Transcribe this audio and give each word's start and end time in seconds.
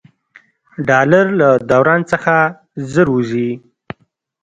ډالر 0.87 1.25
له 1.39 1.49
دوران 1.71 2.01
څخه 2.11 2.33
ژر 2.91 3.07
ووځي. 3.11 3.51